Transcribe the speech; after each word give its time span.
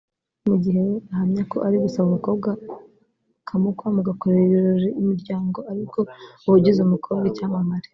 mu 0.47 0.55
gihe 0.63 0.79
we 0.89 0.95
ahamya 1.13 1.43
ko 1.51 1.57
ari 1.65 1.77
gusaba 1.85 2.05
umukobwa 2.09 2.49
ukamukwa 3.41 3.85
mugakorera 3.95 4.45
ibirori 4.53 4.89
imiryango 5.01 5.59
ari 5.69 5.81
bwo 5.87 6.01
uba 6.45 6.55
ugize 6.57 6.79
umukobwa 6.83 7.25
icyamamare 7.31 7.87